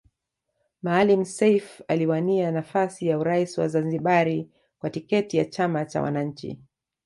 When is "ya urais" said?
3.07-3.57